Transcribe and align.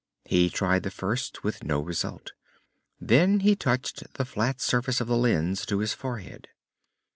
He 0.25 0.49
tried 0.49 0.81
the 0.81 0.89
first, 0.89 1.43
with 1.43 1.63
no 1.63 1.79
result. 1.79 2.31
Then 2.99 3.41
he 3.41 3.55
touched 3.55 4.11
the 4.15 4.25
flat 4.25 4.59
surface 4.59 4.99
of 4.99 5.05
the 5.07 5.15
lens 5.15 5.63
to 5.67 5.77
his 5.77 5.93
forehead. 5.93 6.47